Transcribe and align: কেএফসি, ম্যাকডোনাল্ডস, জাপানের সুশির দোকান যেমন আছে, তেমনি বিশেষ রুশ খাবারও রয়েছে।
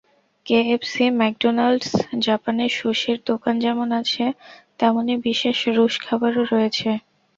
কেএফসি, 0.45 1.05
ম্যাকডোনাল্ডস, 1.19 1.89
জাপানের 2.19 2.71
সুশির 2.71 3.19
দোকান 3.25 3.55
যেমন 3.59 3.89
আছে, 4.01 4.25
তেমনি 4.79 5.13
বিশেষ 5.25 5.57
রুশ 5.77 5.93
খাবারও 6.05 6.43
রয়েছে। 6.51 6.89